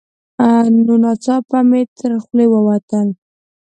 [0.85, 3.07] نو ناڅاپه مې تر خولې ووتل: